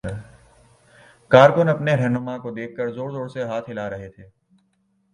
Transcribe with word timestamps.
کارکن 1.31 1.69
اپنے 1.69 1.95
راہنما 1.95 2.37
کو 2.37 2.51
دیکھ 2.51 2.75
کر 2.77 2.89
زور 2.89 3.11
زور 3.11 3.27
سے 3.27 3.43
ہاتھ 3.43 3.69
ہلا 3.69 3.89
رہے 3.89 4.09
تھے۔ 4.09 4.23